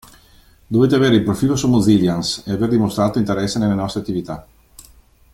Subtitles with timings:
[0.65, 4.47] Dovete avere il profilo su mozillians e aver dimostrato interesse nelle nostre attività.